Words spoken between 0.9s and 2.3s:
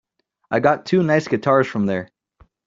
nice guitars from there.